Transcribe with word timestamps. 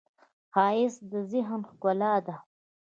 ښایست 0.53 1.01
د 1.11 1.13
ذهن 1.31 1.61
ښکلا 1.69 2.13
ده 2.25 2.35